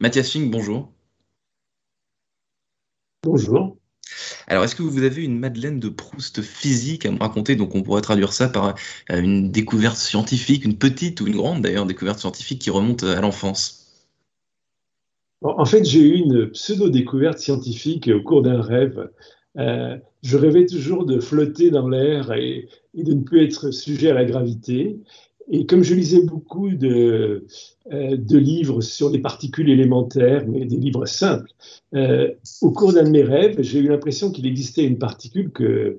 Mathias 0.00 0.30
Fink, 0.30 0.50
bonjour. 0.50 0.92
Bonjour. 3.22 3.76
Alors, 4.46 4.64
est-ce 4.64 4.74
que 4.74 4.82
vous 4.82 5.02
avez 5.02 5.24
une 5.24 5.38
Madeleine 5.38 5.80
de 5.80 5.88
Proust 5.88 6.42
physique 6.42 7.06
à 7.06 7.10
me 7.10 7.18
raconter? 7.18 7.56
Donc, 7.56 7.74
on 7.74 7.82
pourrait 7.82 8.02
traduire 8.02 8.32
ça 8.32 8.48
par 8.48 8.74
euh, 9.10 9.20
une 9.20 9.50
découverte 9.50 9.96
scientifique, 9.96 10.64
une 10.64 10.76
petite 10.76 11.20
ou 11.20 11.26
une 11.26 11.36
grande 11.36 11.62
d'ailleurs 11.62 11.86
découverte 11.86 12.18
scientifique 12.18 12.60
qui 12.60 12.70
remonte 12.70 13.02
à 13.02 13.20
l'enfance. 13.20 13.84
En 15.42 15.64
fait, 15.64 15.84
j'ai 15.84 16.00
eu 16.00 16.14
une 16.14 16.50
pseudo-découverte 16.50 17.38
scientifique 17.38 18.08
au 18.08 18.22
cours 18.22 18.42
d'un 18.42 18.62
rêve. 18.62 19.10
Euh, 19.58 19.96
je 20.22 20.36
rêvais 20.38 20.66
toujours 20.66 21.04
de 21.04 21.20
flotter 21.20 21.70
dans 21.70 21.88
l'air 21.88 22.32
et, 22.32 22.68
de 22.94 23.12
ne 23.12 23.22
plus 23.22 23.44
être 23.44 23.70
sujet 23.70 24.10
à 24.10 24.14
la 24.14 24.24
gravité. 24.24 24.98
Et 25.48 25.66
comme 25.66 25.82
je 25.82 25.94
lisais 25.94 26.22
beaucoup 26.22 26.70
de, 26.70 27.46
euh, 27.92 28.16
de 28.16 28.38
livres 28.38 28.80
sur 28.80 29.10
les 29.10 29.18
particules 29.18 29.68
élémentaires, 29.68 30.46
mais 30.46 30.64
des 30.64 30.76
livres 30.76 31.06
simples, 31.06 31.50
euh, 31.94 32.32
au 32.62 32.70
cours 32.70 32.92
d'un 32.92 33.04
de 33.04 33.10
mes 33.10 33.22
rêves, 33.22 33.60
j'ai 33.60 33.80
eu 33.80 33.88
l'impression 33.88 34.30
qu'il 34.30 34.46
existait 34.46 34.84
une 34.84 34.98
particule 34.98 35.50
que 35.50 35.98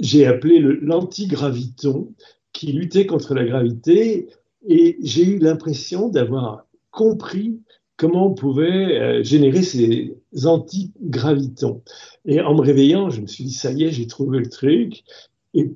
j'ai 0.00 0.26
appelée 0.26 0.60
l'antigraviton, 0.60 2.12
qui 2.52 2.72
luttait 2.72 3.06
contre 3.06 3.34
la 3.34 3.44
gravité. 3.44 4.28
Et 4.66 4.98
j'ai 5.02 5.24
eu 5.24 5.38
l'impression 5.38 6.08
d'avoir 6.08 6.66
compris 6.90 7.60
comment 7.96 8.26
on 8.28 8.34
pouvait 8.34 8.98
euh, 8.98 9.22
générer 9.22 9.62
ces 9.62 10.14
antigravitons. 10.44 11.82
Et 12.24 12.40
en 12.40 12.54
me 12.54 12.60
réveillant, 12.60 13.10
je 13.10 13.20
me 13.20 13.26
suis 13.26 13.44
dit, 13.44 13.52
ça 13.52 13.72
y 13.72 13.84
est, 13.84 13.90
j'ai 13.90 14.06
trouvé 14.06 14.38
le 14.38 14.48
truc. 14.48 15.04
Et 15.54 15.70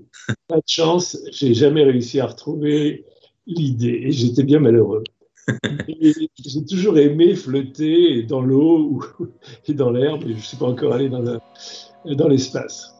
pas 0.47 0.57
de 0.57 0.63
chance, 0.67 1.19
j'ai 1.33 1.55
jamais 1.55 1.85
réussi 1.85 2.21
à 2.21 2.27
retrouver 2.27 3.05
l'idée. 3.47 4.03
Et 4.05 4.13
j'étais 4.13 4.45
bien 4.45 4.61
malheureux. 4.61 5.03
J'ai 6.01 6.65
toujours 6.65 6.97
aimé 6.97 7.35
flotter 7.35 8.23
dans 8.23 8.41
l'eau 8.41 9.03
et 9.69 9.75
dans 9.75 9.91
l'air, 9.91 10.19
mais 10.19 10.31
je 10.31 10.37
ne 10.37 10.41
suis 10.41 10.57
pas 10.57 10.65
encore 10.65 10.95
allé 10.95 11.11
dans 11.11 12.29
l'espace. 12.29 12.95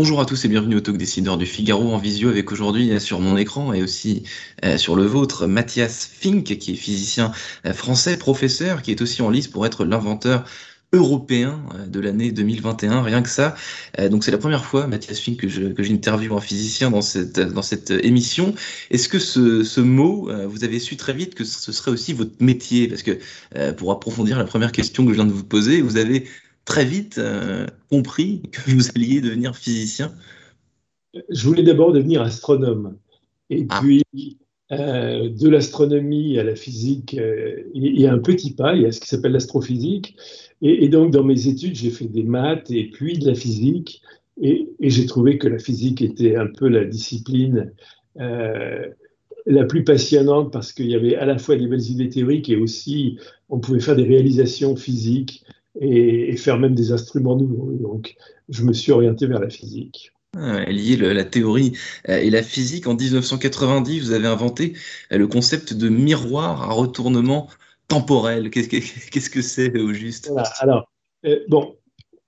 Bonjour 0.00 0.18
à 0.18 0.24
tous 0.24 0.46
et 0.46 0.48
bienvenue 0.48 0.76
au 0.76 0.80
Talk 0.80 0.96
Décideur 0.96 1.36
du 1.36 1.44
Figaro 1.44 1.92
en 1.92 1.98
visio 1.98 2.30
avec 2.30 2.50
aujourd'hui 2.52 2.90
euh, 2.90 2.98
sur 2.98 3.20
mon 3.20 3.36
écran 3.36 3.74
et 3.74 3.82
aussi 3.82 4.22
euh, 4.64 4.78
sur 4.78 4.96
le 4.96 5.04
vôtre 5.04 5.46
Mathias 5.46 6.06
Fink 6.10 6.56
qui 6.56 6.72
est 6.72 6.74
physicien 6.74 7.32
euh, 7.66 7.74
français, 7.74 8.16
professeur, 8.16 8.80
qui 8.80 8.92
est 8.92 9.02
aussi 9.02 9.20
en 9.20 9.28
lice 9.28 9.46
pour 9.46 9.66
être 9.66 9.84
l'inventeur 9.84 10.46
européen 10.94 11.62
de 11.86 12.00
l'année 12.00 12.32
2021, 12.32 13.02
rien 13.02 13.22
que 13.22 13.28
ça. 13.28 13.54
donc 14.10 14.24
c'est 14.24 14.32
la 14.32 14.38
première 14.38 14.64
fois, 14.64 14.88
Mathias 14.88 15.20
Fink, 15.20 15.38
que, 15.38 15.82
j'interviewe 15.84 16.34
un 16.34 16.40
physicien 16.40 16.90
dans 16.90 17.02
cette, 17.02 17.90
émission. 17.90 18.54
Est-ce 18.90 19.08
que 19.08 19.20
ce, 19.20 19.80
mot, 19.80 20.28
vous 20.48 20.64
avez 20.64 20.80
su 20.80 20.96
très 20.96 21.12
vite 21.12 21.36
que 21.36 21.44
ce 21.44 21.70
serait 21.70 21.92
aussi 21.92 22.12
votre 22.12 22.32
métier? 22.40 22.88
Parce 22.88 23.04
que 23.04 23.20
pour 23.74 23.92
approfondir 23.92 24.36
la 24.36 24.44
première 24.44 24.72
question 24.72 25.04
que 25.04 25.10
je 25.10 25.14
viens 25.14 25.26
de 25.26 25.32
vous 25.32 25.44
poser, 25.44 25.80
vous 25.80 25.96
avez 25.96 26.26
très 26.64 26.84
vite 26.84 27.18
euh, 27.18 27.66
compris 27.90 28.42
que 28.52 28.60
vous 28.70 28.88
alliez 28.94 29.20
devenir 29.20 29.56
physicien 29.56 30.12
Je 31.28 31.46
voulais 31.46 31.62
d'abord 31.62 31.92
devenir 31.92 32.22
astronome. 32.22 32.96
Et 33.50 33.66
ah. 33.68 33.80
puis, 33.80 34.04
euh, 34.72 35.28
de 35.28 35.48
l'astronomie 35.48 36.38
à 36.38 36.44
la 36.44 36.54
physique, 36.54 37.16
euh, 37.18 37.62
il 37.74 38.00
y 38.00 38.06
a 38.06 38.12
un 38.12 38.18
petit 38.18 38.54
pas, 38.54 38.76
il 38.76 38.82
y 38.82 38.86
a 38.86 38.92
ce 38.92 39.00
qui 39.00 39.08
s'appelle 39.08 39.32
l'astrophysique. 39.32 40.16
Et, 40.62 40.88
donc, 40.88 41.10
dans 41.10 41.24
mes 41.24 41.48
études, 41.48 41.74
j'ai 41.74 41.90
fait 41.90 42.04
des 42.04 42.22
maths 42.22 42.70
et 42.70 42.90
puis 42.90 43.18
de 43.18 43.26
la 43.26 43.34
physique. 43.34 44.02
Et, 44.40 44.68
j'ai 44.78 45.06
trouvé 45.06 45.38
que 45.38 45.48
la 45.48 45.58
physique 45.58 46.02
était 46.02 46.36
un 46.36 46.46
peu 46.46 46.68
la 46.68 46.84
discipline 46.84 47.72
la 49.46 49.64
plus 49.64 49.84
passionnante 49.84 50.52
parce 50.52 50.72
qu'il 50.72 50.86
y 50.86 50.94
avait 50.94 51.16
à 51.16 51.24
la 51.24 51.38
fois 51.38 51.56
des 51.56 51.66
belles 51.66 51.90
idées 51.90 52.10
théoriques 52.10 52.50
et 52.50 52.56
aussi 52.56 53.18
on 53.48 53.58
pouvait 53.58 53.80
faire 53.80 53.96
des 53.96 54.04
réalisations 54.04 54.76
physiques 54.76 55.44
et, 55.78 56.36
faire 56.36 56.58
même 56.58 56.74
des 56.74 56.92
instruments 56.92 57.36
nouveaux. 57.36 57.72
Donc, 57.72 58.16
je 58.48 58.64
me 58.64 58.72
suis 58.72 58.92
orienté 58.92 59.26
vers 59.26 59.40
la 59.40 59.50
physique. 59.50 60.12
Ah, 60.36 60.64
lié 60.64 60.96
la 60.96 61.24
théorie 61.24 61.72
euh, 62.08 62.18
et 62.18 62.30
la 62.30 62.42
physique. 62.42 62.86
En 62.86 62.94
1990, 62.94 64.00
vous 64.00 64.12
avez 64.12 64.28
inventé 64.28 64.74
euh, 65.12 65.18
le 65.18 65.26
concept 65.26 65.74
de 65.74 65.88
miroir 65.88 66.62
à 66.62 66.72
retournement 66.72 67.48
temporel. 67.88 68.50
Qu'est-ce 68.50 69.30
que 69.30 69.42
c'est 69.42 69.76
au 69.78 69.92
juste? 69.92 70.32
Alors, 70.60 70.88
euh, 71.26 71.40
bon, 71.48 71.74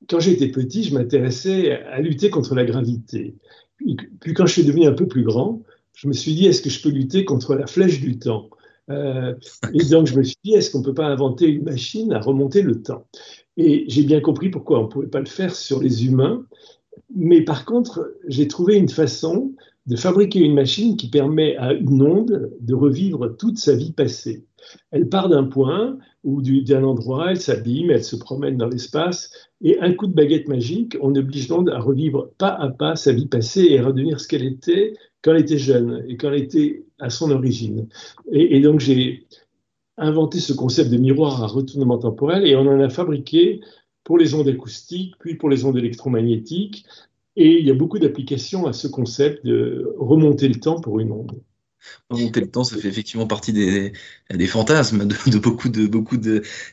quand 0.08 0.18
j'étais 0.18 0.48
petit, 0.48 0.82
je 0.82 0.94
m'intéressais 0.94 1.72
à 1.72 2.00
lutter 2.00 2.28
contre 2.28 2.56
la 2.56 2.64
gravité. 2.64 3.36
Puis, 3.76 3.96
puis, 4.20 4.34
quand 4.34 4.46
je 4.46 4.52
suis 4.52 4.64
devenu 4.64 4.86
un 4.86 4.94
peu 4.94 5.06
plus 5.06 5.22
grand, 5.22 5.62
je 5.94 6.08
me 6.08 6.12
suis 6.12 6.34
dit, 6.34 6.46
est-ce 6.46 6.62
que 6.62 6.70
je 6.70 6.82
peux 6.82 6.88
lutter 6.88 7.24
contre 7.24 7.54
la 7.54 7.68
flèche 7.68 8.00
du 8.00 8.18
temps? 8.18 8.50
Euh, 8.90 9.34
et 9.72 9.84
donc, 9.84 10.06
je 10.06 10.16
me 10.16 10.22
suis 10.22 10.36
dit, 10.44 10.54
est-ce 10.54 10.70
qu'on 10.70 10.80
ne 10.80 10.84
peut 10.84 10.94
pas 10.94 11.06
inventer 11.06 11.46
une 11.46 11.64
machine 11.64 12.12
à 12.12 12.20
remonter 12.20 12.62
le 12.62 12.82
temps? 12.82 13.06
Et 13.56 13.84
j'ai 13.88 14.02
bien 14.02 14.20
compris 14.20 14.50
pourquoi 14.50 14.80
on 14.80 14.84
ne 14.84 14.88
pouvait 14.88 15.06
pas 15.06 15.20
le 15.20 15.26
faire 15.26 15.54
sur 15.54 15.80
les 15.80 16.06
humains. 16.06 16.44
Mais 17.14 17.42
par 17.42 17.64
contre, 17.64 18.12
j'ai 18.26 18.48
trouvé 18.48 18.76
une 18.76 18.88
façon 18.88 19.52
de 19.86 19.96
fabriquer 19.96 20.40
une 20.40 20.54
machine 20.54 20.96
qui 20.96 21.08
permet 21.08 21.56
à 21.56 21.72
une 21.72 22.02
onde 22.02 22.52
de 22.60 22.74
revivre 22.74 23.36
toute 23.36 23.58
sa 23.58 23.74
vie 23.74 23.92
passée. 23.92 24.44
Elle 24.92 25.08
part 25.08 25.28
d'un 25.28 25.44
point 25.44 25.98
ou 26.22 26.40
d'un 26.40 26.84
endroit, 26.84 27.32
elle 27.32 27.40
s'abîme, 27.40 27.90
elle 27.90 28.04
se 28.04 28.14
promène 28.14 28.56
dans 28.56 28.68
l'espace, 28.68 29.30
et 29.60 29.80
un 29.80 29.92
coup 29.92 30.06
de 30.06 30.14
baguette 30.14 30.46
magique, 30.46 30.96
on 31.00 31.14
oblige 31.16 31.48
l'onde 31.48 31.70
à 31.70 31.80
revivre 31.80 32.30
pas 32.38 32.50
à 32.50 32.68
pas 32.68 32.94
sa 32.94 33.12
vie 33.12 33.26
passée 33.26 33.66
et 33.70 33.80
à 33.80 33.84
redevenir 33.84 34.20
ce 34.20 34.28
qu'elle 34.28 34.44
était 34.44 34.94
quand 35.22 35.32
elle 35.32 35.42
était 35.42 35.58
jeune 35.58 36.04
et 36.08 36.16
quand 36.16 36.28
elle 36.28 36.42
était 36.42 36.84
à 37.02 37.10
son 37.10 37.30
origine. 37.30 37.88
Et, 38.30 38.60
donc 38.60 38.80
j'ai 38.80 39.26
inventé 39.98 40.40
ce 40.40 40.54
concept 40.54 40.90
de 40.90 40.96
miroir 40.96 41.42
à 41.42 41.46
retournement 41.46 41.98
temporel 41.98 42.46
et 42.46 42.56
on 42.56 42.66
en 42.66 42.80
a 42.80 42.88
fabriqué 42.88 43.60
pour 44.04 44.16
les 44.16 44.34
ondes 44.34 44.48
acoustiques, 44.48 45.14
puis 45.18 45.34
pour 45.34 45.50
les 45.50 45.64
ondes 45.64 45.76
électromagnétiques. 45.76 46.86
Et 47.36 47.58
il 47.58 47.66
y 47.66 47.70
a 47.70 47.74
beaucoup 47.74 47.98
d'applications 47.98 48.66
à 48.66 48.72
ce 48.72 48.88
concept 48.88 49.44
de 49.44 49.94
remonter 49.98 50.48
le 50.48 50.60
temps 50.60 50.80
pour 50.80 51.00
une 51.00 51.12
onde. 51.12 51.32
Remonter 52.10 52.40
le 52.40 52.50
temps, 52.50 52.64
ça 52.64 52.76
fait 52.76 52.88
effectivement 52.88 53.26
partie 53.26 53.52
des, 53.52 53.92
des 54.32 54.46
fantasmes 54.46 55.06
de, 55.06 55.38
beaucoup 55.38 55.68
de 55.68 55.86
beaucoup 55.86 56.16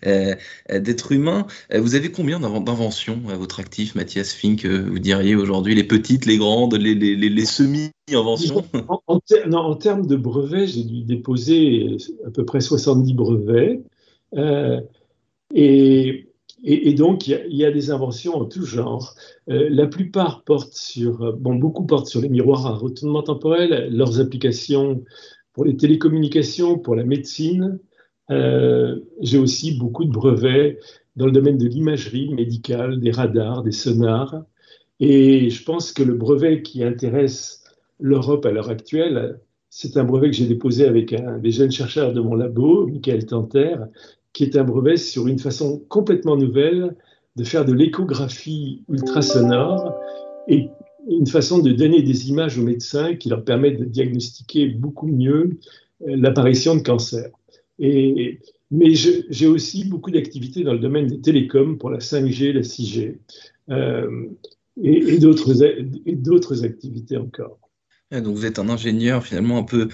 euh, 0.06 0.36
d'êtres 0.70 1.12
humains. 1.12 1.47
Euh, 1.74 1.81
vous 1.81 1.96
avez 1.96 2.12
combien 2.12 2.40
d'inventions 2.40 3.22
à 3.30 3.36
votre 3.36 3.59
actif, 3.59 3.96
Mathias 3.96 4.34
Fink 4.34 4.66
Vous 4.66 5.00
diriez 5.00 5.36
aujourd'hui 5.36 5.75
les 5.75 5.84
petites, 5.84 6.25
les 6.25 6.38
grandes, 6.38 6.75
les, 6.75 6.96
les, 6.96 7.16
les, 7.16 7.46
semi-inventions? 7.46 8.64
En, 9.08 9.75
termes 9.75 10.06
de 10.08 10.16
brevets, 10.16 10.68
j'ai 10.68 10.84
dû 10.84 11.02
déposer 11.03 11.98
à 12.25 12.31
peu 12.31 12.46
près 12.46 12.62
70 12.62 13.14
brevets. 13.14 13.81
Euh, 14.36 14.80
et 15.53 16.28
et, 16.64 16.94
donc, 16.94 17.28
il 17.28 17.56
y, 17.56 17.66
a, 17.66 17.72
des 17.72 17.92
inventions 17.92 18.36
en 18.36 18.46
tout 18.46 18.66
genre. 18.66 19.16
Euh, 19.50 19.70
la 19.70 19.88
plupart 19.88 20.44
portent 20.44 20.74
sur, 20.74 21.22
euh, 21.22 21.31
bon, 21.31 21.56
beaucoup 21.56 21.86
portent 21.86 22.08
sur 22.08 22.22
les 22.22 22.30
miroirs 22.30 22.66
à 22.66 22.72
retournement 22.72 23.24
temporel, 23.24 23.90
leurs 23.92 24.20
applications 24.20 25.03
pour 25.53 25.66
les 25.66 25.78
télécommunications, 25.78 26.78
pour 26.78 26.96
la 26.96 27.06
médecine. 27.06 27.80
Euh, 28.30 29.00
j'ai 29.22 29.38
aussi 29.38 29.78
beaucoup 29.78 30.03
de 30.03 30.12
brevets 30.12 30.80
dans 31.16 31.25
le 31.25 31.31
domaine 31.31 31.58
de 31.58 31.68
l'imagerie 31.68 32.34
médicale, 32.34 33.00
des 33.00 33.12
radars, 33.12 33.64
des 33.64 33.72
sonars. 33.72 34.44
Et 35.00 35.50
je 35.50 35.64
pense 35.64 35.94
que 35.94 36.03
le 36.03 36.14
brevet 36.14 36.62
qui 36.62 36.84
intéresse 36.84 37.64
l'Europe 38.00 38.46
à 38.46 38.52
l'heure 38.52 38.69
actuelle, 38.69 39.40
c'est 39.69 39.98
un 39.98 40.03
brevet 40.03 40.30
que 40.30 40.36
j'ai 40.36 40.48
déposé 40.48 40.86
avec 40.86 41.14
un 41.14 41.38
des 41.38 41.52
jeunes 41.52 41.72
chercheurs 41.72 42.12
de 42.12 42.19
mon 42.19 42.36
labo, 42.36 42.88
Michael 42.88 43.25
Tanter, 43.25 43.75
qui 44.34 44.44
est 44.44 44.56
un 44.56 44.63
brevet 44.63 44.97
sur 44.97 45.28
une 45.28 45.40
façon 45.40 45.81
complètement 45.90 46.38
nouvelle 46.38 46.95
de 47.35 47.44
faire 47.44 47.66
de 47.66 47.73
l'échographie 47.73 48.84
ultrasonore 48.90 49.95
et 50.47 50.69
une 51.09 51.27
façon 51.27 51.59
de 51.59 51.71
donner 51.71 52.01
des 52.01 52.30
images 52.30 52.57
aux 52.57 52.63
médecins 52.63 53.15
qui 53.15 53.30
leur 53.30 53.44
permettent 53.44 53.80
de 53.80 53.86
diagnostiquer 53.86 54.68
beaucoup 54.68 55.07
mieux 55.07 55.57
euh, 56.07 56.15
l'apparition 56.15 56.75
de 56.75 56.81
cancer. 56.81 57.30
Et, 57.80 58.39
mais 58.71 58.94
j'ai 58.94 59.48
aussi 59.48 59.86
beaucoup 59.86 60.12
d'activités 60.12 60.63
dans 60.63 60.74
le 60.74 60.80
domaine 60.80 61.07
des 61.07 61.21
télécoms 61.21 61.77
pour 61.77 61.89
la 61.89 62.00
5G, 62.00 62.51
la 62.51 62.62
6G 62.62 63.18
euh, 63.69 64.27
et 64.83 65.18
d'autres 65.18 66.63
activités 66.63 67.18
encore. 67.18 67.57
Donc 68.11 68.35
vous 68.35 68.45
êtes 68.45 68.57
un 68.57 68.69
ingénieur 68.69 69.23
finalement 69.23 69.59
un 69.59 69.63
peu 69.63 69.88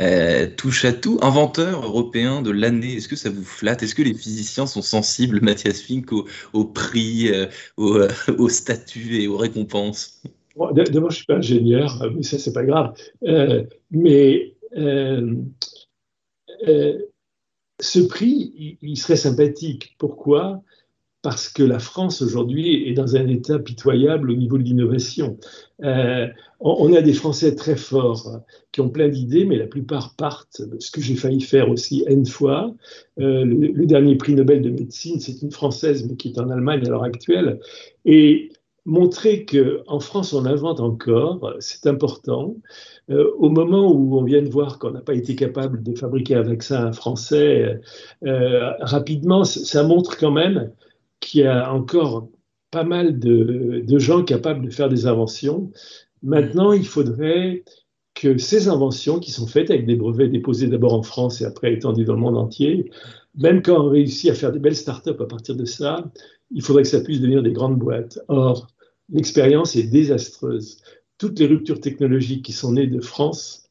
euh, 0.00 0.46
touche 0.56 0.84
à 0.84 0.92
tout, 0.92 1.18
inventeur 1.22 1.84
européen 1.84 2.42
de 2.42 2.50
l'année. 2.50 2.96
Est-ce 2.96 3.08
que 3.08 3.16
ça 3.16 3.30
vous 3.30 3.44
flatte? 3.44 3.82
Est-ce 3.82 3.94
que 3.94 4.02
les 4.02 4.14
physiciens 4.14 4.66
sont 4.66 4.82
sensibles, 4.82 5.40
Mathias 5.42 5.80
Fink, 5.80 6.12
au, 6.12 6.64
prix, 6.64 7.28
euh, 7.28 7.46
euh, 7.78 8.08
au, 8.38 8.48
statut 8.48 9.22
et 9.22 9.26
aux 9.26 9.36
récompenses? 9.36 10.22
D'abord, 10.74 11.10
je 11.10 11.16
suis 11.16 11.26
pas 11.26 11.36
ingénieur, 11.36 12.10
mais 12.14 12.22
ça 12.22 12.52
pas 12.52 12.64
grave. 12.64 12.94
mais 13.90 14.54
ce 17.80 18.00
prix, 18.06 18.78
il, 18.82 18.96
serait 18.98 19.16
sympathique. 19.16 19.94
Pourquoi? 19.98 20.62
Parce 21.22 21.48
que 21.48 21.62
la 21.62 21.78
France 21.78 22.20
aujourd'hui 22.20 22.88
est 22.88 22.94
dans 22.94 23.14
un 23.14 23.28
état 23.28 23.60
pitoyable 23.60 24.30
au 24.32 24.34
niveau 24.34 24.58
de 24.58 24.64
l'innovation. 24.64 25.38
Euh, 25.84 26.26
on, 26.58 26.92
a 26.92 27.00
des 27.00 27.12
Français 27.12 27.54
très 27.54 27.76
forts 27.76 28.40
qui 28.72 28.80
ont 28.80 28.88
plein 28.88 29.08
d'idées, 29.08 29.44
mais 29.44 29.56
la 29.56 29.66
plupart 29.66 30.14
partent, 30.16 30.62
ce 30.80 30.90
que 30.90 31.00
j'ai 31.00 31.14
failli 31.14 31.40
faire 31.40 31.70
aussi 31.70 32.04
N 32.08 32.26
fois. 32.26 32.74
Euh, 33.20 33.44
le, 33.44 33.86
dernier 33.86 34.16
prix 34.16 34.34
Nobel 34.34 34.62
de 34.62 34.70
médecine, 34.70 35.20
c'est 35.20 35.42
une 35.42 35.52
Française, 35.52 36.06
mais 36.08 36.16
qui 36.16 36.28
est 36.28 36.40
en 36.40 36.50
Allemagne 36.50 36.82
à 36.86 36.90
l'heure 36.90 37.04
actuelle. 37.04 37.60
Et 38.04 38.50
montrer 38.84 39.44
qu'en 39.44 40.00
France, 40.00 40.32
on 40.32 40.44
invente 40.44 40.80
encore, 40.80 41.54
c'est 41.60 41.86
important. 41.86 42.56
Euh, 43.10 43.30
au 43.38 43.48
moment 43.48 43.92
où 43.92 44.18
on 44.18 44.24
vient 44.24 44.42
de 44.42 44.48
voir 44.48 44.80
qu'on 44.80 44.90
n'a 44.90 45.00
pas 45.00 45.14
été 45.14 45.36
capable 45.36 45.84
de 45.84 45.94
fabriquer 45.96 46.34
un 46.34 46.42
vaccin 46.42 46.90
français 46.92 47.80
rapidement, 48.22 49.44
ça 49.44 49.84
montre 49.84 50.16
quand 50.16 50.32
même 50.32 50.72
qu'il 51.22 51.40
y 51.40 51.46
a 51.46 51.72
encore 51.72 52.28
pas 52.70 52.84
mal 52.84 53.18
de, 53.18 53.82
de, 53.86 53.98
gens 53.98 54.24
capables 54.24 54.66
de 54.66 54.70
faire 54.70 54.88
des 54.88 55.06
inventions. 55.06 55.70
Maintenant, 56.22 56.72
il 56.72 56.86
faudrait 56.86 57.64
que 58.14 58.36
ces 58.36 58.68
inventions 58.68 59.18
qui 59.18 59.30
sont 59.30 59.46
faites 59.46 59.70
avec 59.70 59.86
des 59.86 59.96
brevets 59.96 60.30
déposés 60.30 60.68
d'abord 60.68 60.92
en 60.92 61.02
France 61.02 61.40
et 61.40 61.44
après 61.44 61.72
étendus 61.72 62.04
dans 62.04 62.14
le 62.14 62.20
monde 62.20 62.36
entier, 62.36 62.90
même 63.36 63.62
quand 63.62 63.86
on 63.86 63.88
réussit 63.88 64.30
à 64.30 64.34
faire 64.34 64.52
des 64.52 64.58
belles 64.58 64.76
startups 64.76 65.10
à 65.18 65.24
partir 65.24 65.56
de 65.56 65.64
ça, 65.64 66.10
il 66.50 66.62
faudrait 66.62 66.82
que 66.82 66.88
ça 66.88 67.00
puisse 67.00 67.20
devenir 67.20 67.42
des 67.42 67.52
grandes 67.52 67.78
boîtes. 67.78 68.18
Or, 68.28 68.68
l'expérience 69.10 69.76
est 69.76 69.84
désastreuse. 69.84 70.78
Toutes 71.18 71.38
les 71.38 71.46
ruptures 71.46 71.80
technologiques 71.80 72.44
qui 72.44 72.52
sont 72.52 72.72
nées 72.72 72.86
de 72.86 73.00
France 73.00 73.70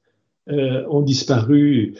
euh, 0.49 0.83
ont 0.89 1.01
disparu 1.01 1.95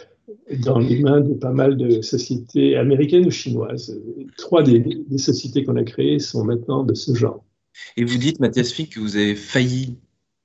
dans 0.60 0.80
les 0.80 1.00
mains 1.00 1.22
de 1.22 1.34
pas 1.34 1.52
mal 1.52 1.78
de 1.78 2.02
sociétés 2.02 2.76
américaines 2.76 3.26
ou 3.26 3.32
chinoises. 3.32 4.00
Trois 4.38 4.64
des, 4.64 5.04
sociétés 5.18 5.64
qu'on 5.64 5.76
a 5.76 5.84
créées 5.84 6.20
sont 6.20 6.44
maintenant 6.44 6.84
de 6.84 6.94
ce 6.94 7.14
genre. 7.14 7.44
Et 7.98 8.04
vous 8.04 8.18
dites, 8.18 8.40
Mathias 8.40 8.72
Fick, 8.72 8.94
que 8.94 9.00
vous 9.00 9.16
avez 9.16 9.36
failli 9.36 9.98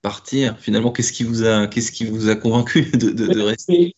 partir. 0.03 0.59
Finalement, 0.59 0.93
qu'est-ce 0.93 1.13
qui 1.13 1.25
vous 1.25 1.45
a, 1.45 1.67
qu'est-ce 1.67 1.93
qui 1.93 2.05
vous 2.05 2.29
a 2.29 2.37
convaincu 2.37 2.91
de, 2.93 3.11
de, 3.11 3.41
rester? 3.41 3.95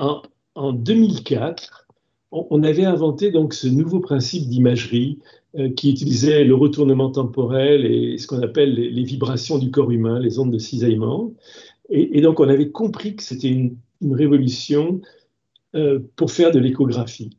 en, 0.00 0.22
en 0.54 0.72
2004, 0.72 1.86
on 2.30 2.62
avait 2.62 2.84
inventé 2.84 3.30
donc 3.30 3.54
ce 3.54 3.68
nouveau 3.68 4.00
principe 4.00 4.48
d'imagerie 4.48 5.18
euh, 5.56 5.70
qui 5.70 5.90
utilisait 5.90 6.44
le 6.44 6.54
retournement 6.54 7.10
temporel 7.10 7.86
et 7.86 8.18
ce 8.18 8.26
qu'on 8.26 8.42
appelle 8.42 8.74
les, 8.74 9.02
vibrations 9.02 9.58
du 9.58 9.70
corps 9.70 9.90
humain, 9.90 10.18
les 10.18 10.38
ondes 10.38 10.52
de 10.52 10.58
cisaillement. 10.58 11.32
Et, 11.88 12.20
donc 12.20 12.38
on 12.38 12.48
avait 12.48 12.70
compris 12.70 13.16
que 13.16 13.22
c'était 13.22 13.48
une, 13.48 13.76
révolution 14.02 15.00
euh, 15.74 16.00
pour 16.16 16.30
faire 16.30 16.50
de 16.50 16.58
l'échographie. 16.58 17.30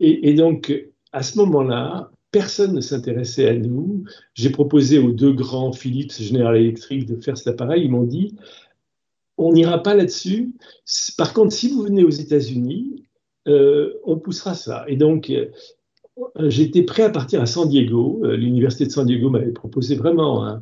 Et, 0.00 0.32
donc 0.34 0.72
à 1.12 1.22
ce 1.22 1.36
moment-là, 1.38 2.10
personne 2.30 2.74
ne 2.74 2.80
s'intéressait 2.80 3.48
à 3.48 3.54
nous. 3.54 4.04
J'ai 4.34 4.48
proposé 4.48 4.98
aux 4.98 5.12
deux 5.12 5.32
grands 5.32 5.72
Philips 5.72 6.12
General 6.12 6.56
Electric 6.56 7.04
de 7.04 7.20
faire 7.20 7.36
cet 7.36 7.48
appareil. 7.48 7.84
Ils 7.84 7.90
m'ont 7.90 8.04
dit 8.04 8.34
on 9.36 9.52
n'ira 9.52 9.82
pas 9.82 9.94
là-dessus. 9.94 10.54
Par 11.16 11.32
contre, 11.32 11.52
si 11.52 11.70
vous 11.70 11.82
venez 11.82 12.02
aux 12.02 12.10
États-Unis, 12.10 13.04
euh, 13.48 13.94
on 14.04 14.18
poussera 14.18 14.54
ça. 14.54 14.84
Et 14.86 14.96
donc, 14.96 15.30
euh, 15.30 15.46
j'étais 16.48 16.82
prêt 16.82 17.02
à 17.02 17.10
partir 17.10 17.40
à 17.40 17.46
San 17.46 17.68
Diego. 17.68 18.20
L'université 18.24 18.86
de 18.86 18.90
San 18.90 19.06
Diego 19.06 19.30
m'avait 19.30 19.52
proposé 19.52 19.96
vraiment 19.96 20.60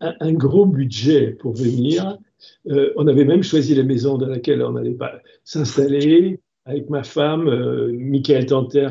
un, 0.00 0.32
gros 0.32 0.66
budget 0.66 1.32
pour 1.32 1.52
venir. 1.52 2.18
On 2.66 3.06
avait 3.06 3.24
même 3.24 3.42
choisi 3.42 3.74
la 3.74 3.82
maison 3.82 4.18
dans 4.18 4.28
laquelle 4.28 4.62
on 4.62 4.76
allait 4.76 4.94
pas 4.94 5.20
s'installer. 5.44 6.40
Avec 6.68 6.90
ma 6.90 7.04
femme, 7.04 7.48
Michael 7.92 8.46
Tanter 8.46 8.88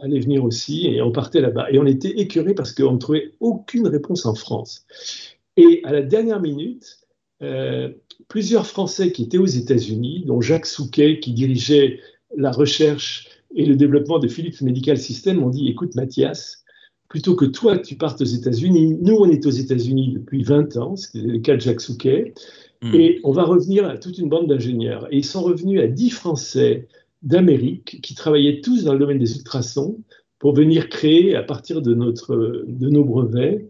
allait 0.00 0.20
venir 0.20 0.44
aussi, 0.44 0.86
et 0.86 1.00
on 1.00 1.12
partait 1.12 1.40
là-bas. 1.40 1.70
Et 1.70 1.78
on 1.78 1.86
était 1.86 2.20
écœurés 2.20 2.52
parce 2.52 2.72
qu'on 2.72 2.92
ne 2.92 2.98
trouvait 2.98 3.32
aucune 3.40 3.88
réponse 3.88 4.26
en 4.26 4.34
France. 4.34 4.84
Et 5.56 5.80
à 5.84 5.92
la 5.92 6.02
dernière 6.02 6.40
minute, 6.40 6.98
plusieurs 8.28 8.66
Français 8.66 9.12
qui 9.12 9.22
étaient 9.22 9.38
aux 9.38 9.46
États-Unis, 9.46 10.24
dont 10.26 10.42
Jacques 10.42 10.66
Souquet, 10.66 11.20
qui 11.20 11.32
dirigeait 11.32 12.00
la 12.36 12.50
recherche 12.50 13.28
et 13.54 13.64
le 13.64 13.76
développement 13.76 14.18
de 14.18 14.28
Philips 14.28 14.60
Medical 14.60 14.98
System 14.98 15.42
ont 15.42 15.48
dit 15.48 15.68
écoute, 15.68 15.94
Mathias, 15.94 16.59
plutôt 17.10 17.34
que 17.34 17.44
toi, 17.44 17.76
tu 17.76 17.96
partes 17.96 18.22
aux 18.22 18.24
États-Unis, 18.24 18.96
nous, 19.02 19.16
on 19.16 19.28
est 19.28 19.44
aux 19.44 19.50
États-Unis 19.50 20.12
depuis 20.14 20.44
20 20.44 20.76
ans, 20.76 20.94
c'était 20.94 21.26
le 21.26 21.40
cas 21.40 21.56
de 21.56 21.60
Jacques 21.60 21.80
Souquet, 21.80 22.32
hmm. 22.82 22.94
et 22.94 23.20
on 23.24 23.32
va 23.32 23.42
revenir 23.42 23.84
à 23.84 23.98
toute 23.98 24.16
une 24.16 24.28
bande 24.28 24.46
d'ingénieurs. 24.46 25.08
Et 25.10 25.18
ils 25.18 25.24
sont 25.24 25.42
revenus 25.42 25.82
à 25.82 25.88
10 25.88 26.10
Français 26.10 26.86
d'Amérique 27.22 28.00
qui 28.00 28.14
travaillaient 28.14 28.60
tous 28.60 28.84
dans 28.84 28.92
le 28.92 29.00
domaine 29.00 29.18
des 29.18 29.36
ultrasons 29.36 29.98
pour 30.38 30.54
venir 30.54 30.88
créer, 30.88 31.34
à 31.34 31.42
partir 31.42 31.82
de, 31.82 31.94
notre, 31.94 32.64
de 32.66 32.88
nos 32.88 33.04
brevets, 33.04 33.66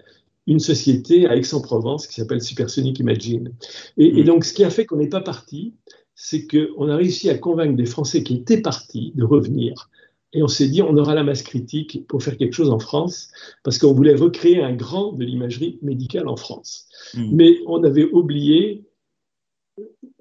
une 0.47 0.61
société 0.61 1.27
à 1.27 1.35
Aix-en-Provence 1.35 2.07
qui 2.07 2.15
s'appelle 2.15 2.43
Supersonic 2.43 2.99
Imagine. 2.99 3.53
Et, 3.97 4.19
et, 4.19 4.23
hmm. 4.23 4.27
donc, 4.27 4.45
ce 4.45 4.53
qui 4.53 4.65
a 4.65 4.71
fait 4.71 4.85
qu'on 4.85 4.97
n'est 4.97 5.09
pas 5.09 5.23
parti, 5.23 5.73
c'est 6.15 6.47
qu'on 6.47 6.91
a 6.91 6.97
réussi 6.97 7.31
à 7.31 7.39
convaincre 7.39 7.75
des 7.75 7.87
Français 7.87 8.23
qui 8.23 8.35
étaient 8.35 8.61
partis 8.61 9.13
de 9.15 9.25
revenir. 9.25 9.89
Et 10.33 10.43
on 10.43 10.49
s'est 10.49 10.69
dit, 10.69 10.81
on 10.83 10.97
aura 10.97 11.15
la 11.15 11.25
masse 11.25 11.43
critique 11.43 12.07
pour 12.07 12.23
faire 12.23 12.37
quelque 12.37 12.53
chose 12.53 12.71
en 12.71 12.79
France, 12.79 13.31
parce 13.65 13.79
qu'on 13.79 13.93
voulait 13.93 14.15
recréer 14.15 14.63
un 14.63 14.75
grand 14.75 15.13
de 15.13 15.25
l'imagerie 15.25 15.79
médicale 15.83 16.29
en 16.29 16.37
France. 16.37 16.87
Hmm. 17.15 17.31
Mais 17.33 17.59
on 17.67 17.83
avait 17.83 18.05
oublié 18.05 18.85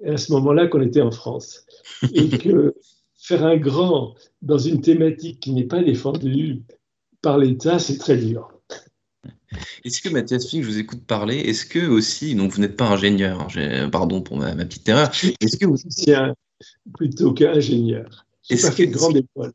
à 0.04 0.16
ce 0.16 0.32
moment-là 0.32 0.66
qu'on 0.66 0.82
était 0.82 1.00
en 1.00 1.12
France. 1.12 1.64
Et 2.12 2.28
que 2.38 2.74
faire 3.16 3.44
un 3.44 3.56
grand 3.56 4.14
dans 4.42 4.58
une 4.58 4.80
thématique 4.80 5.40
qui 5.40 5.52
n'est 5.52 5.64
pas 5.64 5.82
défendue 5.82 6.62
par 7.22 7.38
l'État, 7.38 7.78
c'est 7.78 7.98
très 7.98 8.16
dur. 8.16 8.52
Est-ce 9.84 10.00
que 10.00 10.08
Mathias 10.08 10.48
Fink, 10.48 10.62
je 10.62 10.68
vous 10.68 10.78
écoute 10.78 11.04
parler, 11.04 11.36
est-ce 11.36 11.66
que 11.66 11.86
aussi, 11.88 12.34
donc 12.34 12.52
vous 12.52 12.60
n'êtes 12.60 12.76
pas 12.76 12.88
ingénieur, 12.88 13.48
hein, 13.56 13.90
pardon 13.90 14.22
pour 14.22 14.36
ma, 14.36 14.54
petite 14.54 14.88
erreur, 14.88 15.10
est-ce 15.40 15.56
que 15.56 15.66
vous 15.66 15.76
plutôt 16.94 17.32
qu'ingénieur 17.32 18.26
Est-ce 18.48 18.70
que 18.70 18.84
grande 18.84 19.16
école 19.16 19.52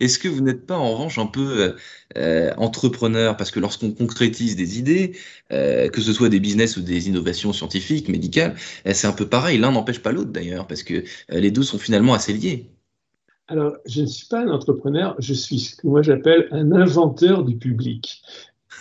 est-ce 0.00 0.18
que 0.18 0.28
vous 0.28 0.40
n'êtes 0.40 0.66
pas 0.66 0.76
en 0.76 0.92
revanche 0.92 1.18
un 1.18 1.26
peu 1.26 1.60
euh, 1.60 1.72
euh, 2.16 2.52
entrepreneur? 2.56 3.36
Parce 3.36 3.50
que 3.50 3.60
lorsqu'on 3.60 3.92
concrétise 3.92 4.56
des 4.56 4.78
idées, 4.78 5.16
euh, 5.52 5.88
que 5.88 6.00
ce 6.00 6.12
soit 6.12 6.28
des 6.28 6.40
business 6.40 6.76
ou 6.76 6.80
des 6.80 7.08
innovations 7.08 7.52
scientifiques, 7.52 8.08
médicales, 8.08 8.54
c'est 8.92 9.06
un 9.06 9.12
peu 9.12 9.28
pareil. 9.28 9.58
L'un 9.58 9.72
n'empêche 9.72 10.00
pas 10.00 10.12
l'autre 10.12 10.30
d'ailleurs, 10.30 10.66
parce 10.66 10.82
que 10.82 11.04
les 11.28 11.50
deux 11.50 11.62
sont 11.62 11.78
finalement 11.78 12.14
assez 12.14 12.32
liés. 12.32 12.70
Alors, 13.48 13.76
je 13.86 14.02
ne 14.02 14.06
suis 14.06 14.26
pas 14.26 14.42
un 14.42 14.50
entrepreneur, 14.50 15.16
je 15.18 15.32
suis 15.32 15.58
ce 15.58 15.76
que 15.76 15.86
moi 15.86 16.02
j'appelle 16.02 16.48
un 16.50 16.72
inventeur 16.72 17.44
du 17.44 17.56
public 17.56 18.22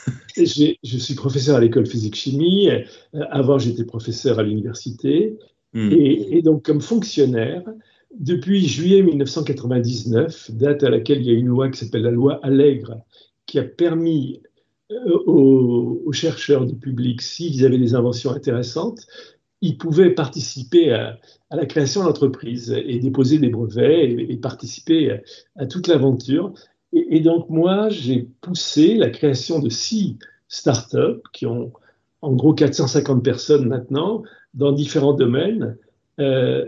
je 0.37 0.97
suis 0.97 1.15
professeur 1.15 1.57
à 1.57 1.59
l'école 1.59 1.85
physique-chimie. 1.85 2.69
Avant, 3.29 3.57
j'étais 3.57 3.83
professeur 3.83 4.39
à 4.39 4.43
l'université. 4.43 5.37
Hmm. 5.73 5.91
Et, 5.91 6.41
donc, 6.41 6.63
comme 6.63 6.81
fonctionnaire, 6.81 7.63
depuis 8.15 8.65
juillet 8.67 9.01
1999, 9.03 10.51
date 10.51 10.83
à 10.83 10.89
laquelle 10.89 11.21
il 11.21 11.27
y 11.27 11.29
a 11.29 11.37
une 11.37 11.47
loi 11.47 11.69
qui 11.69 11.79
s'appelle 11.79 12.03
la 12.03 12.11
loi 12.11 12.39
Allègre, 12.43 13.01
qui 13.45 13.59
a 13.59 13.63
permis 13.63 14.41
euh, 14.91 15.17
aux, 15.25 16.11
chercheurs 16.13 16.65
du 16.65 16.75
public, 16.75 17.21
s'ils 17.21 17.65
avaient 17.65 17.77
des 17.77 17.93
inventions 17.93 18.31
intéressantes, 18.31 19.05
ils 19.61 19.77
pouvaient 19.77 20.11
participer 20.11 20.93
à, 20.93 21.19
la 21.51 21.65
création 21.65 22.03
d'entreprises 22.03 22.71
et 22.71 22.99
déposer 22.99 23.39
des 23.39 23.49
brevets 23.49 24.09
et, 24.09 24.37
participer 24.37 25.19
à 25.55 25.65
toute 25.65 25.87
l'aventure. 25.87 26.53
Et, 26.93 27.19
donc, 27.19 27.49
moi, 27.49 27.89
j'ai 27.89 28.29
poussé 28.41 28.95
la 28.95 29.09
création 29.09 29.59
de 29.59 29.69
six 29.69 30.17
startups 30.47 31.21
qui 31.33 31.45
ont 31.45 31.73
en 32.21 32.33
gros 32.33 32.53
450 32.53 33.23
personnes 33.23 33.67
maintenant 33.67 34.23
dans 34.53 34.71
différents 34.71 35.13
domaines, 35.13 35.77
euh, 36.19 36.65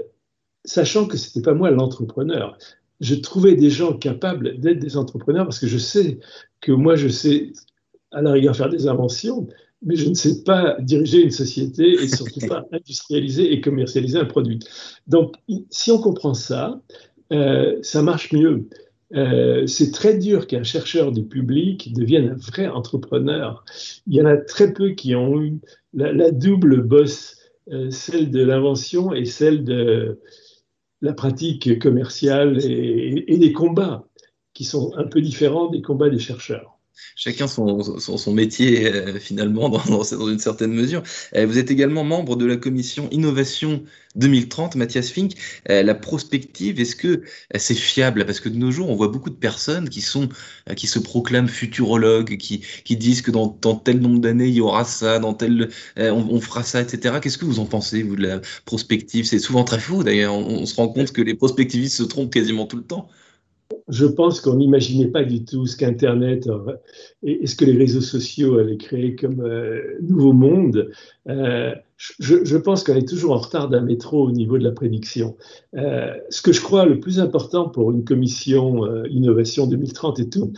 sachant 0.66 1.08
que 1.08 1.18
ce 1.18 1.28
n'était 1.28 1.42
pas 1.42 1.54
moi 1.54 1.72
l'entrepreneur. 1.72 2.58
Je 3.00 3.16
trouvais 3.16 3.56
des 3.56 3.70
gens 3.70 3.94
capables 3.94 4.60
d'être 4.60 4.80
des 4.80 4.98
entrepreneurs 4.98 5.46
parce 5.46 5.60
que 5.60 5.68
je 5.68 5.78
sais 5.78 6.20
que 6.62 6.72
moi, 6.72 6.96
je 6.96 7.08
sais 7.08 7.54
à 8.12 8.22
la 8.22 8.32
rigueur 8.32 8.56
faire 8.56 8.70
des 8.70 8.88
inventions, 8.88 9.48
mais 9.82 9.96
je 9.96 10.10
ne 10.10 10.14
sais 10.14 10.44
pas 10.44 10.76
diriger 10.82 11.22
une 11.22 11.32
société 11.32 11.94
et 11.94 12.08
surtout 12.08 12.46
pas 12.48 12.66
industrialiser 12.72 13.54
et 13.54 13.62
commercialiser 13.62 14.18
un 14.18 14.26
produit. 14.26 14.60
Donc, 15.08 15.36
si 15.70 15.92
on 15.92 16.00
comprend 16.00 16.34
ça, 16.34 16.82
euh, 17.32 17.78
ça 17.82 18.02
marche 18.02 18.34
mieux. 18.34 18.68
Euh, 19.16 19.66
c'est 19.66 19.92
très 19.92 20.18
dur 20.18 20.46
qu'un 20.46 20.64
chercheur 20.64 21.12
du 21.12 21.24
public 21.24 21.94
devienne 21.94 22.30
un 22.30 22.36
vrai 22.36 22.68
entrepreneur. 22.68 23.64
Il 24.08 24.16
y 24.16 24.22
en 24.22 24.26
a 24.26 24.38
très 24.38 24.74
peu 24.74 24.90
qui 24.92 25.16
ont 25.16 25.42
eu 25.42 25.60
la, 25.94 26.32
double 26.32 26.84
bosse, 26.84 27.38
euh, 27.72 27.90
celle 27.90 28.30
de 28.30 28.44
l'invention 28.44 29.14
et 29.14 29.26
celle 29.26 29.64
de 29.64 30.20
la 31.02 31.14
pratique 31.14 31.80
commerciale 31.80 32.60
et, 32.64 33.38
des 33.38 33.54
combats 33.54 34.06
qui 34.54 34.66
sont 34.66 34.94
un 34.98 35.06
peu 35.06 35.22
différents 35.22 35.70
des 35.70 35.82
combats 35.82 36.10
des 36.10 36.20
chercheurs. 36.20 36.79
Chacun 37.16 37.48
son, 37.48 37.82
son, 38.00 38.34
métier 38.34 38.94
euh, 38.94 39.20
finalement 39.20 39.70
dans, 39.70 39.84
dans, 39.86 40.30
une 40.30 40.40
certaine 40.40 40.74
mesure. 40.74 41.04
Euh, 41.36 41.46
vous 41.46 41.58
êtes 41.58 41.72
également 41.72 42.04
membre 42.04 42.36
de 42.36 42.46
la 42.46 42.58
commission 42.58 43.10
innovation 43.12 43.84
2030, 44.16 44.76
Mathias 44.76 45.10
Fink. 45.10 45.34
Euh, 45.70 45.84
la 45.84 45.96
prospective, 45.96 46.80
est-ce 46.80 46.96
que 46.96 47.24
c'est 47.56 47.76
fiable? 47.76 48.26
Parce 48.26 48.40
que 48.40 48.50
de 48.50 48.58
nos 48.58 48.72
jours, 48.72 48.90
on 48.90 48.96
voit 48.96 49.10
beaucoup 49.10 49.30
de 49.30 49.36
personnes 49.36 49.90
qui 49.90 50.02
sont 50.02 50.30
qui 50.76 50.88
se 50.88 51.00
proclament 51.00 51.48
futurologues, 51.48 52.38
qui, 52.38 52.64
qui 52.84 52.98
disent 52.98 53.22
que 53.22 53.32
dans, 53.32 53.58
dans 53.62 53.76
tel 53.76 54.00
nombre 54.00 54.20
d'années 54.20 54.48
il 54.48 54.56
y 54.56 54.62
aura 54.62 54.86
ça, 54.86 55.20
dans 55.20 55.34
tel 55.34 55.70
on, 55.98 56.40
fera 56.42 56.64
ça, 56.64 56.82
etc. 56.82 57.16
Qu'est-ce 57.22 57.38
que 57.38 57.46
vous 57.46 57.60
en 57.60 57.66
pensez 57.66 58.04
vous 58.04 58.16
de 58.16 58.24
la 58.24 58.42
prospective? 58.66 59.26
C'est 59.26 59.40
souvent 59.40 59.64
très 59.64 59.80
faux 59.80 60.04
d'ailleurs. 60.04 60.34
On, 60.34 60.62
on 60.62 60.66
se 60.66 60.76
rend 60.76 60.90
compte 60.90 61.12
que 61.12 61.22
les 61.22 61.36
prospectivistes 61.36 61.98
se 61.98 62.04
trompent 62.04 62.34
quasiment 62.34 62.66
tout 62.66 62.78
le 62.78 62.84
temps 62.84 63.10
je 63.90 64.06
pense 64.06 64.40
qu'on 64.40 64.56
n'imaginait 64.56 65.08
pas 65.08 65.24
du 65.24 65.44
tout 65.44 65.66
ce 65.66 65.76
qu'Internet 65.76 66.48
et, 67.24 67.46
ce 67.48 67.56
que 67.56 67.66
les 67.66 67.78
réseaux 67.78 68.02
sociaux 68.02 68.58
allaient 68.58 68.78
créer 68.78 69.16
comme 69.16 69.42
euh, 69.42 69.98
nouveau 70.02 70.34
monde. 70.34 70.92
Euh, 71.28 71.74
je, 71.98 72.58
pense 72.58 72.84
qu'on 72.84 72.96
est 72.96 73.08
toujours 73.08 73.34
en 73.34 73.40
retard 73.40 73.68
d'un 73.68 73.82
métro 73.82 74.24
au 74.24 74.32
niveau 74.32 74.58
de 74.58 74.64
la 74.64 74.72
prédiction. 74.72 75.36
Euh, 75.76 76.14
ce 76.30 76.42
que 76.42 76.54
je 76.54 76.62
crois 76.62 76.86
le 76.86 77.00
plus 77.00 77.20
important 77.20 77.68
pour 77.68 77.92
une 77.92 78.06
commission 78.06 78.86
innovation 79.06 79.68
2030 79.68 80.20
et 80.20 80.30
tout, 80.30 80.54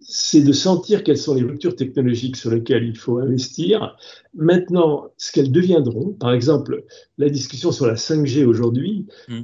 c'est 0.00 0.42
de 0.42 0.52
sentir 0.52 1.04
quelles 1.04 1.16
sont 1.16 1.34
les 1.34 1.44
ruptures 1.44 1.76
technologiques 1.76 2.36
sur 2.36 2.50
lesquelles 2.50 2.84
il 2.84 2.98
faut 2.98 3.18
investir. 3.18 3.96
Maintenant, 4.34 5.06
ce 5.16 5.30
qu'elles 5.32 5.52
deviendront, 5.52 6.12
par 6.12 6.32
exemple, 6.32 6.84
la 7.16 7.30
discussion 7.30 7.70
sur 7.70 7.86
la 7.86 7.94
5G 7.94 8.44
aujourd'hui, 8.44 9.06
mmh 9.28 9.42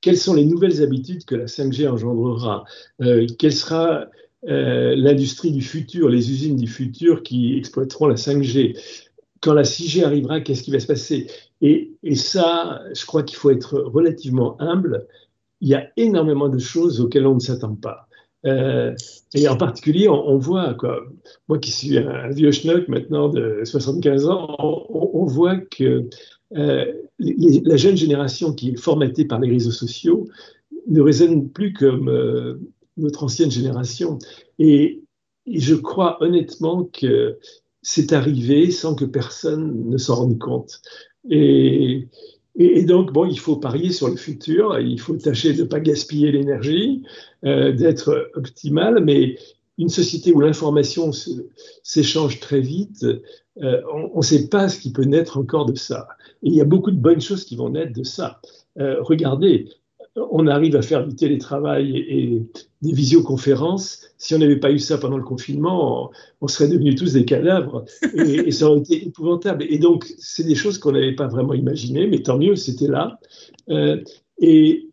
quelles 0.00 0.16
sont 0.16 0.34
les 0.34 0.44
nouvelles 0.44 0.82
habitudes 0.82 1.24
que 1.24 1.34
la 1.34 1.46
5G 1.46 1.88
engendrera? 1.88 2.64
Euh, 3.00 3.26
Quelle 3.38 3.52
sera 3.52 4.06
euh, 4.46 4.94
l'industrie 4.96 5.50
du 5.50 5.62
futur, 5.62 6.08
les 6.08 6.30
usines 6.30 6.56
du 6.56 6.68
futur 6.68 7.22
qui 7.22 7.56
exploiteront 7.56 8.06
la 8.06 8.14
5G 8.14 8.78
Quand 9.40 9.54
la 9.54 9.62
6G 9.62 10.04
arrivera, 10.04 10.40
qu'est-ce 10.40 10.62
qui 10.62 10.70
va 10.70 10.80
se 10.80 10.86
passer? 10.86 11.26
Et, 11.60 11.96
ça, 12.14 12.82
je 12.94 13.04
crois 13.04 13.22
qu'il 13.22 13.36
faut 13.36 13.50
être 13.50 13.78
relativement 13.80 14.60
humble. 14.60 15.06
Il 15.60 15.68
y 15.68 15.74
a 15.74 15.88
énormément 15.96 16.48
de 16.48 16.58
choses 16.58 17.00
auxquelles 17.00 17.26
on 17.26 17.34
ne 17.34 17.40
s'attend 17.40 17.74
pas. 17.74 18.07
Euh, 18.46 18.94
et 19.34 19.48
en 19.48 19.56
particulier, 19.56 20.08
on, 20.08 20.38
voit, 20.38 20.74
quoi, 20.74 21.00
moi 21.48 21.58
qui 21.58 21.70
suis 21.70 21.98
un, 21.98 22.28
vieux 22.30 22.52
schnock 22.52 22.88
maintenant 22.88 23.28
de 23.28 23.62
75 23.64 24.28
ans, 24.28 24.56
on 24.58 25.24
voit 25.26 25.56
que 25.56 26.08
euh, 26.56 26.92
la 27.18 27.76
jeune 27.76 27.96
génération 27.96 28.52
qui 28.52 28.70
est 28.70 28.76
formatée 28.76 29.24
par 29.24 29.40
les 29.40 29.50
réseaux 29.50 29.70
sociaux 29.70 30.28
ne 30.86 31.00
raisonne 31.00 31.50
plus 31.50 31.72
comme 31.72 32.08
euh, 32.08 32.60
notre 32.96 33.24
ancienne 33.24 33.50
génération. 33.50 34.18
Et, 34.58 35.02
je 35.50 35.74
crois 35.74 36.22
honnêtement 36.22 36.84
que 36.84 37.38
c'est 37.80 38.12
arrivé 38.12 38.70
sans 38.70 38.94
que 38.94 39.06
personne 39.06 39.88
ne 39.88 39.96
s'en 39.96 40.16
rende 40.16 40.38
compte. 40.38 40.82
Et, 41.30 42.06
et, 42.58 42.82
donc, 42.84 43.12
bon, 43.12 43.24
il 43.24 43.38
faut 43.38 43.56
parier 43.56 43.92
sur 43.92 44.08
le 44.08 44.16
futur, 44.16 44.78
il 44.80 45.00
faut 45.00 45.14
tâcher 45.16 45.52
de 45.54 45.62
ne 45.62 45.68
pas 45.68 45.80
gaspiller 45.80 46.32
l'énergie, 46.32 47.04
euh, 47.44 47.72
d'être 47.72 48.30
optimal, 48.34 49.02
mais 49.04 49.38
une 49.78 49.88
société 49.88 50.32
où 50.32 50.40
l'information 50.40 51.12
s'échange 51.82 52.40
très 52.40 52.60
vite, 52.60 53.06
on 53.56 54.16
ne 54.16 54.22
sait 54.22 54.48
pas 54.48 54.68
ce 54.68 54.80
qui 54.80 54.92
peut 54.92 55.04
naître 55.04 55.38
encore 55.38 55.66
de 55.66 55.76
ça. 55.76 56.08
Et 56.42 56.48
il 56.48 56.54
y 56.54 56.60
a 56.60 56.64
beaucoup 56.64 56.90
de 56.90 56.96
bonnes 56.96 57.20
choses 57.20 57.44
qui 57.44 57.56
vont 57.56 57.70
naître 57.70 57.92
de 57.92 58.02
ça. 58.02 58.40
Euh, 58.78 58.96
regardez, 59.00 59.68
on 60.30 60.46
arrive 60.46 60.76
à 60.76 60.82
faire 60.82 61.06
du 61.06 61.14
télétravail 61.14 61.96
et, 61.96 62.42
des 62.80 62.92
visioconférences. 62.92 64.02
Si 64.18 64.34
on 64.34 64.38
n'avait 64.38 64.60
pas 64.60 64.70
eu 64.70 64.78
ça 64.78 64.98
pendant 64.98 65.16
le 65.16 65.24
confinement, 65.24 66.10
on, 66.40 66.46
serait 66.46 66.68
devenus 66.68 66.94
tous 66.94 67.14
des 67.14 67.24
cadavres 67.24 67.84
et, 68.14 68.52
ça 68.52 68.70
aurait 68.70 68.80
été 68.80 69.06
épouvantable. 69.06 69.64
Et 69.68 69.78
donc, 69.78 70.06
c'est 70.18 70.44
des 70.44 70.54
choses 70.54 70.78
qu'on 70.78 70.92
n'avait 70.92 71.14
pas 71.14 71.26
vraiment 71.26 71.54
imaginées, 71.54 72.06
mais 72.06 72.22
tant 72.22 72.38
mieux, 72.38 72.54
c'était 72.54 72.86
là. 72.86 73.18
Euh, 73.68 74.00
et 74.38 74.88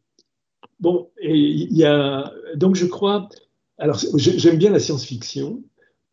bon, 0.79 1.10
il 1.22 1.75
y 1.77 1.86
a 1.86 2.34
donc 2.55 2.75
je 2.75 2.86
crois. 2.86 3.29
Alors, 3.77 4.00
j'aime 4.15 4.58
bien 4.58 4.72
la 4.72 4.79
science-fiction, 4.79 5.62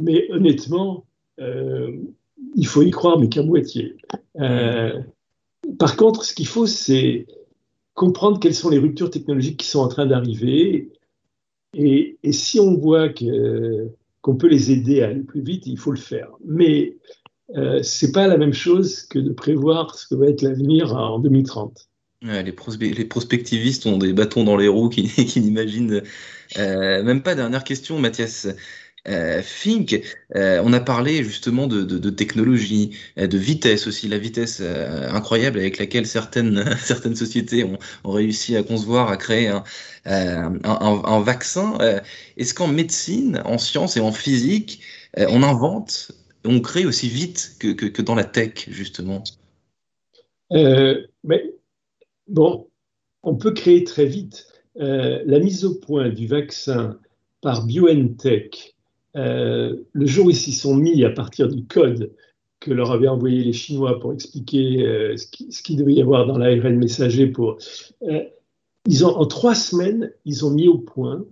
mais 0.02 0.26
honnêtement, 0.30 1.06
euh, 1.40 1.92
il 2.56 2.66
faut 2.66 2.82
y 2.82 2.90
croire, 2.90 3.18
mais 3.18 3.28
qu'à 3.28 3.42
moitié. 3.42 3.96
Euh, 4.40 5.00
par 5.78 5.96
contre, 5.96 6.24
ce 6.24 6.34
qu'il 6.34 6.46
faut, 6.46 6.66
c'est 6.66 7.26
comprendre 7.94 8.40
quelles 8.40 8.54
sont 8.54 8.70
les 8.70 8.78
ruptures 8.78 9.10
technologiques 9.10 9.58
qui 9.58 9.66
sont 9.66 9.80
en 9.80 9.88
train 9.88 10.06
d'arriver. 10.06 10.90
Et, 11.74 12.18
si 12.32 12.60
on 12.60 12.76
voit 12.76 13.08
qu'on 13.08 14.36
peut 14.36 14.48
les 14.48 14.70
aider 14.70 15.02
à 15.02 15.08
aller 15.08 15.22
plus 15.22 15.42
vite, 15.42 15.66
il 15.66 15.78
faut 15.78 15.90
le 15.90 15.98
faire. 15.98 16.28
Mais 16.44 16.96
euh, 17.56 17.82
ce 17.82 18.06
n'est 18.06 18.12
pas 18.12 18.26
la 18.26 18.38
même 18.38 18.54
chose 18.54 19.02
que 19.02 19.18
de 19.18 19.30
prévoir 19.30 19.94
ce 19.94 20.06
que 20.06 20.14
va 20.14 20.26
être 20.26 20.42
l'avenir 20.42 20.94
en 20.96 21.18
2030. 21.18 21.88
les, 22.22 22.52
prospectivistes 22.52 23.86
ont 23.86 23.98
des 23.98 24.12
bâtons 24.12 24.44
dans 24.44 24.56
les 24.56 24.68
roues 24.68 24.88
qui, 24.88 25.10
n'imaginent 25.40 26.02
euh, 26.58 27.02
même 27.02 27.22
pas. 27.22 27.34
Dernière 27.34 27.64
question, 27.64 27.98
Mathias. 27.98 28.48
Euh, 29.08 29.42
Fink, 29.42 30.00
euh, 30.36 30.62
on 30.64 30.72
a 30.72 30.78
parlé 30.78 31.24
justement 31.24 31.66
de, 31.66 31.82
de, 31.82 32.10
technologie, 32.10 32.96
euh, 33.18 33.26
de 33.26 33.36
vitesse 33.36 33.88
aussi, 33.88 34.06
la 34.06 34.18
vitesse 34.18 34.60
euh, 34.60 35.10
incroyable 35.10 35.58
avec 35.58 35.78
laquelle 35.78 36.06
certaines, 36.06 36.64
certaines 36.78 37.16
sociétés 37.16 37.64
ont, 37.64 37.78
réussi 38.04 38.56
à 38.56 38.62
concevoir, 38.62 39.08
à 39.08 39.16
créer 39.16 39.48
un, 39.48 41.20
vaccin. 41.20 41.78
Est-ce 42.36 42.54
qu'en 42.54 42.68
médecine, 42.68 43.42
en 43.44 43.58
sciences 43.58 43.96
et 43.96 44.00
en 44.00 44.12
physique, 44.12 44.80
on 45.16 45.42
invente, 45.42 46.12
on 46.44 46.60
crée 46.60 46.86
aussi 46.86 47.08
vite 47.08 47.56
que 47.58 48.02
dans 48.02 48.14
la 48.14 48.24
tech, 48.24 48.68
justement? 48.68 49.22
Mais, 50.50 51.52
Bon, 52.28 52.68
on 53.22 53.34
peut 53.34 53.52
créer 53.52 53.84
très 53.84 54.06
vite. 54.06 54.46
la 54.76 55.38
mise 55.38 55.64
au 55.64 55.74
point 55.74 56.08
du 56.08 56.26
vaccin 56.26 56.98
par 57.40 57.66
BioNTech 57.66 58.71
euh, 59.16 59.76
le 59.92 60.06
jour 60.06 60.26
où 60.26 60.30
ils 60.30 60.36
s'y 60.36 60.52
sont 60.52 60.74
mis 60.74 61.04
à 61.04 61.10
partir 61.10 61.48
du 61.48 61.64
code 61.66 62.12
que 62.60 62.70
leur 62.70 62.92
avaient 62.92 63.08
envoyé 63.08 63.42
les 63.42 63.52
Chinois 63.52 63.98
pour 64.00 64.12
expliquer 64.12 64.86
euh, 64.86 65.16
ce 65.16 65.62
qu'il 65.62 65.76
devait 65.76 65.94
y 65.94 66.00
avoir 66.00 66.26
dans 66.26 66.38
l'ARN 66.38 66.76
messager, 66.76 67.32
euh, 68.02 68.22
ils 68.86 69.04
ont, 69.04 69.16
en 69.16 69.26
trois 69.26 69.54
semaines, 69.54 70.12
ils 70.24 70.44
ont 70.46 70.50
mis 70.50 70.68
au 70.68 70.78
point 70.78 71.24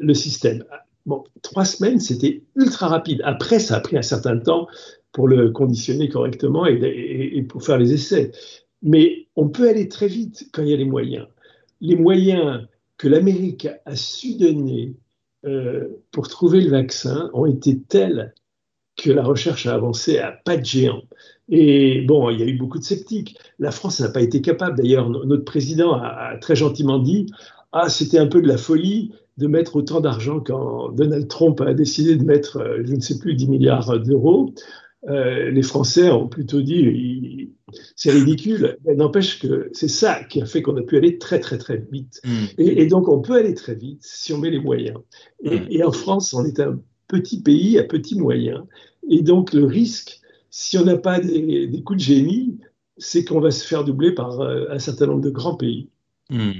le 0.00 0.14
système. 0.14 0.64
Bon, 1.06 1.24
trois 1.42 1.64
semaines, 1.64 1.98
c'était 1.98 2.42
ultra 2.56 2.88
rapide. 2.88 3.22
Après, 3.24 3.58
ça 3.58 3.76
a 3.76 3.80
pris 3.80 3.96
un 3.96 4.02
certain 4.02 4.38
temps 4.38 4.68
pour 5.12 5.26
le 5.26 5.50
conditionner 5.50 6.08
correctement 6.08 6.66
et, 6.66 7.44
pour 7.48 7.64
faire 7.64 7.78
les 7.78 7.92
essais. 7.92 8.30
Mais 8.82 9.26
on 9.36 9.48
peut 9.48 9.68
aller 9.68 9.88
très 9.88 10.06
vite 10.06 10.48
quand 10.52 10.62
il 10.62 10.68
y 10.68 10.74
a 10.74 10.76
les 10.76 10.84
moyens. 10.84 11.26
Les 11.80 11.96
moyens 11.96 12.66
que 12.98 13.08
l'Amérique 13.08 13.66
a 13.86 13.96
su 13.96 14.36
donner 14.36 14.94
euh, 15.46 15.88
pour 16.12 16.28
trouver 16.28 16.60
le 16.60 16.70
vaccin 16.70 17.30
ont 17.32 17.46
été 17.46 17.80
tels 17.80 18.34
que 18.96 19.10
la 19.10 19.22
recherche 19.22 19.66
a 19.66 19.74
avancé 19.74 20.18
à 20.18 20.32
pas 20.32 20.56
de 20.56 20.64
géant. 20.64 21.02
Et 21.48 22.02
bon, 22.02 22.30
il 22.30 22.40
y 22.40 22.42
a 22.42 22.46
eu 22.46 22.56
beaucoup 22.56 22.78
de 22.78 22.84
sceptiques. 22.84 23.38
La 23.58 23.70
France 23.70 24.00
n'a 24.00 24.10
pas 24.10 24.20
été 24.20 24.42
capable. 24.42 24.76
D'ailleurs, 24.76 25.08
notre 25.08 25.44
président 25.44 25.94
a, 25.94 26.36
très 26.40 26.56
gentiment 26.56 26.98
dit 26.98 27.26
Ah, 27.72 27.88
c'était 27.88 28.18
un 28.18 28.26
peu 28.26 28.42
de 28.42 28.48
la 28.48 28.58
folie 28.58 29.12
de 29.38 29.46
mettre 29.46 29.76
autant 29.76 30.00
d'argent 30.00 30.40
quand 30.40 30.90
Donald 30.90 31.26
Trump 31.28 31.60
a 31.62 31.72
décidé 31.72 32.16
de 32.16 32.24
mettre, 32.24 32.58
euh, 32.58 32.82
je 32.84 32.94
ne 32.94 33.00
sais 33.00 33.18
plus, 33.18 33.34
10 33.34 33.48
milliards 33.48 33.98
d'euros. 34.00 34.52
Euh, 35.08 35.50
les 35.50 35.62
Français 35.62 36.10
ont 36.10 36.28
plutôt 36.28 36.60
dit 36.60 37.54
c'est 37.96 38.10
ridicule. 38.10 38.78
N'empêche 38.84 39.38
que 39.40 39.70
c'est 39.72 39.88
ça 39.88 40.24
qui 40.24 40.40
a 40.40 40.46
fait 40.46 40.62
qu'on 40.62 40.76
a 40.76 40.82
pu 40.82 40.96
aller 40.96 41.18
très 41.18 41.40
très 41.40 41.58
très 41.58 41.78
vite. 41.90 42.20
Mm. 42.24 42.44
Et, 42.58 42.86
donc 42.86 43.08
on 43.08 43.20
peut 43.20 43.34
aller 43.34 43.54
très 43.54 43.74
vite 43.74 44.00
si 44.02 44.32
on 44.32 44.38
met 44.38 44.50
les 44.50 44.60
moyens. 44.60 44.98
Mm. 45.42 45.56
Et, 45.70 45.82
en 45.82 45.92
France, 45.92 46.34
on 46.34 46.44
est 46.44 46.60
un 46.60 46.80
petit 47.08 47.42
pays 47.42 47.78
à 47.78 47.84
petits 47.84 48.18
moyens. 48.18 48.62
Et 49.08 49.22
donc 49.22 49.52
le 49.52 49.64
risque, 49.64 50.20
si 50.50 50.78
on 50.78 50.84
n'a 50.84 50.96
pas 50.96 51.20
des, 51.20 51.82
coups 51.84 51.98
de 51.98 52.04
génie, 52.04 52.58
c'est 52.98 53.24
qu'on 53.24 53.40
va 53.40 53.50
se 53.50 53.66
faire 53.66 53.84
doubler 53.84 54.12
par 54.12 54.40
euh, 54.40 54.66
un 54.70 54.78
certain 54.78 55.06
nombre 55.06 55.22
de 55.22 55.30
grands 55.30 55.56
pays. 55.56 55.88
Mm. 56.30 56.52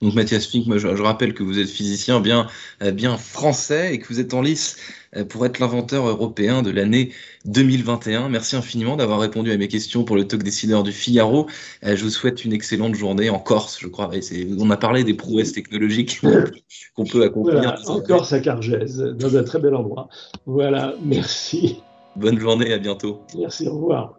Donc 0.00 0.14
Mathias 0.14 0.46
Fink, 0.46 0.66
moi 0.66 0.78
je, 0.78 0.86
rappelle 0.86 1.34
que 1.34 1.42
vous 1.42 1.58
êtes 1.58 1.68
physicien 1.68 2.20
bien, 2.20 2.46
euh, 2.82 2.92
bien 2.92 3.16
français 3.16 3.94
et 3.94 3.98
que 3.98 4.06
vous 4.06 4.20
êtes 4.20 4.32
en 4.32 4.42
lice 4.42 4.76
euh, 5.16 5.24
pour 5.24 5.44
être 5.44 5.58
l'inventeur 5.58 6.06
européen 6.06 6.62
de 6.62 6.70
l'année 6.70 7.10
2021. 7.46 8.28
Merci 8.28 8.54
infiniment 8.54 8.96
d'avoir 8.96 9.18
répondu 9.18 9.50
à 9.50 9.56
mes 9.56 9.66
questions 9.66 10.04
pour 10.04 10.14
le 10.14 10.24
talk 10.24 10.44
décideur 10.44 10.84
du 10.84 10.92
Figaro. 10.92 11.48
Euh, 11.84 11.96
je 11.96 12.04
vous 12.04 12.10
souhaite 12.10 12.44
une 12.44 12.52
excellente 12.52 12.94
journée 12.94 13.28
en 13.28 13.40
Corse, 13.40 13.78
je 13.80 13.88
crois. 13.88 14.10
on 14.58 14.70
a 14.70 14.76
parlé 14.76 15.02
des 15.02 15.14
prouesses 15.14 15.52
technologiques 15.52 16.20
qu'on 16.94 17.04
peut 17.04 17.24
accomplir. 17.24 17.54
Voilà, 17.54 17.80
en 17.88 18.00
Corse 18.00 18.32
à 18.32 18.38
Cargèse, 18.38 18.98
dans 18.98 19.36
un 19.36 19.42
très 19.42 19.58
bel 19.58 19.74
endroit. 19.74 20.08
Voilà, 20.46 20.94
merci. 21.02 21.80
Bonne 22.14 22.38
journée, 22.38 22.72
à 22.72 22.78
bientôt. 22.78 23.22
Merci, 23.36 23.66
au 23.66 23.74
revoir. 23.74 24.14